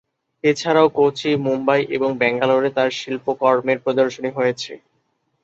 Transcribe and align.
এছাড়াও 0.43 0.87
কোচি, 0.97 1.31
মুম্বাই 1.45 1.81
এবং 1.95 2.09
ব্যাঙ্গালোরে 2.17 2.69
তার 2.77 2.89
শিল্পকর্মের 2.99 3.77
প্রদর্শনী 3.83 4.29
হয়েছে। 4.37 4.71